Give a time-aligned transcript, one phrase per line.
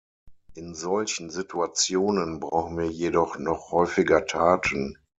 [0.55, 4.97] In solchen Situationen brauchen wir jedoch noch häufiger Taten.